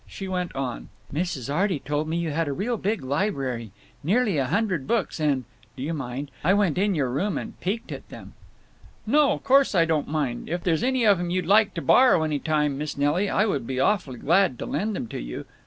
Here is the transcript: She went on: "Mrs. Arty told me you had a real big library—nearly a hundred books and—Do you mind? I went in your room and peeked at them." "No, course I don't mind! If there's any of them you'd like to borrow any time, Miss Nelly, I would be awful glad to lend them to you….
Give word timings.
She 0.07 0.27
went 0.27 0.55
on: 0.55 0.89
"Mrs. 1.13 1.53
Arty 1.53 1.77
told 1.79 2.07
me 2.07 2.17
you 2.17 2.31
had 2.31 2.47
a 2.47 2.53
real 2.53 2.75
big 2.75 3.03
library—nearly 3.03 4.39
a 4.39 4.47
hundred 4.47 4.87
books 4.87 5.19
and—Do 5.19 5.83
you 5.83 5.93
mind? 5.93 6.31
I 6.43 6.55
went 6.55 6.79
in 6.79 6.95
your 6.95 7.11
room 7.11 7.37
and 7.37 7.59
peeked 7.59 7.91
at 7.91 8.09
them." 8.09 8.33
"No, 9.05 9.37
course 9.37 9.75
I 9.75 9.85
don't 9.85 10.07
mind! 10.07 10.49
If 10.49 10.63
there's 10.63 10.81
any 10.81 11.05
of 11.05 11.19
them 11.19 11.29
you'd 11.29 11.45
like 11.45 11.75
to 11.75 11.83
borrow 11.83 12.23
any 12.23 12.39
time, 12.39 12.79
Miss 12.79 12.97
Nelly, 12.97 13.29
I 13.29 13.45
would 13.45 13.67
be 13.67 13.79
awful 13.79 14.15
glad 14.15 14.57
to 14.57 14.65
lend 14.65 14.95
them 14.95 15.07
to 15.09 15.19
you…. 15.19 15.45